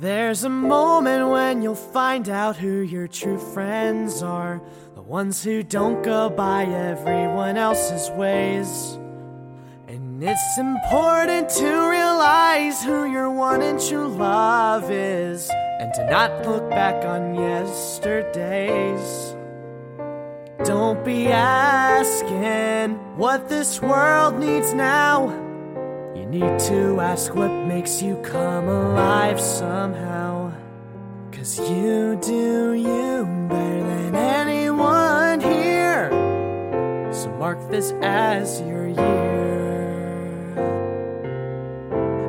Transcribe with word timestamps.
There's 0.00 0.44
a 0.44 0.48
moment 0.48 1.28
when 1.28 1.60
you'll 1.60 1.74
find 1.74 2.26
out 2.30 2.56
who 2.56 2.80
your 2.80 3.06
true 3.06 3.36
friends 3.36 4.22
are. 4.22 4.62
The 4.94 5.02
ones 5.02 5.44
who 5.44 5.62
don't 5.62 6.02
go 6.02 6.30
by 6.30 6.64
everyone 6.64 7.58
else's 7.58 8.08
ways. 8.12 8.98
And 9.88 10.24
it's 10.24 10.56
important 10.56 11.50
to 11.50 11.66
realize 11.66 12.82
who 12.82 13.12
your 13.12 13.30
one 13.30 13.60
and 13.60 13.78
true 13.78 14.08
love 14.08 14.90
is. 14.90 15.50
And 15.80 15.92
to 15.92 16.08
not 16.10 16.46
look 16.46 16.70
back 16.70 17.04
on 17.04 17.34
yesterdays. 17.34 19.04
Don't 20.64 21.04
be 21.04 21.26
asking 21.26 22.94
what 23.18 23.50
this 23.50 23.82
world 23.82 24.38
needs 24.38 24.72
now. 24.72 25.49
Need 26.30 26.60
to 26.60 27.00
ask 27.00 27.34
what 27.34 27.50
makes 27.66 28.00
you 28.00 28.14
come 28.22 28.68
alive 28.68 29.40
somehow. 29.40 30.52
Cause 31.32 31.58
you 31.58 32.20
do 32.22 32.72
you 32.72 33.26
better 33.48 33.82
than 33.82 34.14
anyone 34.14 35.40
here. 35.40 36.08
So 37.12 37.30
mark 37.32 37.58
this 37.68 37.92
as 38.00 38.60
your 38.60 38.86
year. 38.86 40.52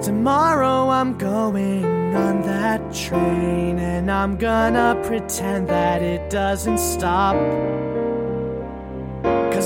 Tomorrow 0.00 0.90
I'm 0.90 1.18
going 1.18 1.84
on 2.14 2.42
that 2.42 2.94
train, 2.94 3.80
and 3.80 4.12
I'm 4.12 4.36
gonna 4.36 4.94
pretend 5.06 5.66
that 5.70 6.02
it 6.02 6.30
doesn't 6.30 6.78
stop. 6.78 7.34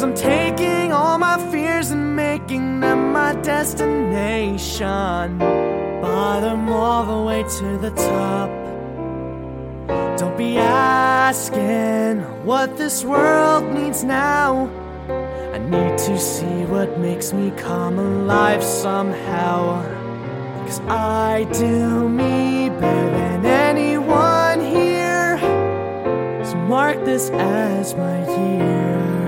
I'm 0.03 0.15
taking 0.15 0.93
all 0.93 1.17
my 1.17 1.39
fears 1.53 1.93
and 1.93 2.17
making 2.17 2.81
them 2.81 3.13
my 3.13 3.37
destination. 3.37 5.39
Bottom 5.39 6.69
all 6.69 7.07
the 7.07 7.23
way 7.25 7.45
to 7.45 7.79
the 7.79 7.91
top. 7.91 8.51
Don't 10.19 10.37
be 10.37 10.59
asking 10.59 12.23
what 12.45 12.77
this 12.77 13.05
world 13.05 13.73
needs 13.73 14.03
now. 14.03 14.69
I 15.55 15.59
need 15.59 15.97
to 15.99 16.19
see 16.19 16.65
what 16.65 16.99
makes 16.99 17.33
me 17.33 17.53
come 17.53 18.01
alive 18.01 18.65
somehow. 18.65 19.85
Cause 20.67 20.81
I 20.89 21.47
do 21.53 22.09
me 22.09 22.71
better 22.71 23.11
than 23.11 23.47
anyone 23.47 24.61
here. 24.61 25.39
So 26.45 26.57
mark 26.57 27.05
this 27.05 27.31
as 27.31 27.95
my 27.95 28.19
year. 28.37 29.22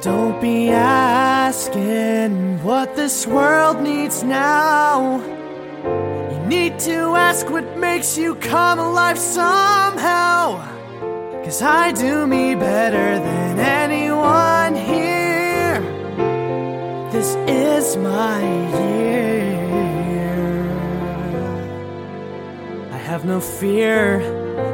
Don't 0.00 0.40
be 0.40 0.70
asking 0.70 2.62
what 2.62 2.94
this 2.94 3.26
world 3.26 3.82
needs 3.82 4.22
now. 4.22 5.18
You 6.30 6.38
need 6.46 6.78
to 6.80 7.16
ask 7.16 7.50
what 7.50 7.76
makes 7.76 8.16
you 8.16 8.36
come 8.36 8.78
alive 8.78 9.18
somehow. 9.18 10.64
Cause 11.42 11.62
I 11.62 11.90
do 11.90 12.28
me 12.28 12.54
better 12.54 13.18
than 13.18 13.58
anyone 13.58 14.76
here. 14.76 15.80
This 17.10 17.34
is 17.48 17.96
my 17.96 18.40
year. 18.78 19.50
I 22.92 22.98
have 22.98 23.24
no 23.24 23.40
fear, 23.40 24.20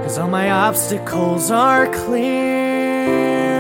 cause 0.03 0.19
all 0.19 0.29
my 0.29 0.51
obstacles 0.51 1.51
are 1.51 1.87
clear. 1.87 3.54